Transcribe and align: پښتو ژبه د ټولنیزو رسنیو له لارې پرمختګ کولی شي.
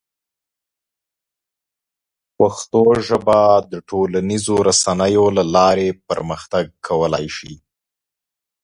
پښتو 2.37 2.83
ژبه 3.07 3.39
د 3.71 3.73
ټولنیزو 3.89 4.55
رسنیو 4.69 5.25
له 5.37 5.43
لارې 5.55 5.87
پرمختګ 6.09 6.65
کولی 6.87 7.27
شي. 7.37 7.53